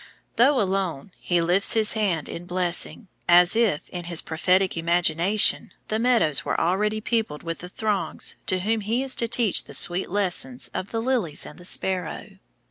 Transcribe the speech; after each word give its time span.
Though 0.35 0.59
alone, 0.59 1.11
he 1.19 1.41
lifts 1.41 1.75
his 1.75 1.93
hand 1.93 2.27
in 2.27 2.47
blessing, 2.47 3.07
as 3.29 3.55
if, 3.55 3.87
in 3.89 4.05
his 4.05 4.19
prophetic 4.19 4.75
imagination, 4.75 5.73
the 5.89 5.99
meadows 5.99 6.43
were 6.43 6.59
already 6.59 6.99
peopled 6.99 7.43
with 7.43 7.59
the 7.59 7.69
throngs 7.69 8.35
to 8.47 8.61
whom 8.61 8.81
he 8.81 9.03
is 9.03 9.15
to 9.17 9.27
teach 9.27 9.65
the 9.65 9.75
sweet 9.75 10.09
lessons 10.09 10.71
of 10.73 10.89
the 10.89 11.03
lilies 11.03 11.45
and 11.45 11.59
the 11.59 11.65
sparrow. 11.65 12.39